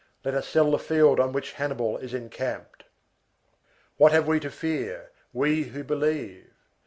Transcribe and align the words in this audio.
Let 0.25 0.33
us 0.33 0.47
sell 0.47 0.71
the 0.71 0.79
field 0.79 1.19
on 1.19 1.31
which 1.31 1.51
Hannibal 1.51 1.97
is 1.97 2.11
encamped. 2.11 2.85
What 3.97 4.11
have 4.11 4.27
we 4.27 4.39
to 4.39 4.49
fear, 4.49 5.11
we 5.31 5.65
who 5.65 5.83
believe? 5.83 6.49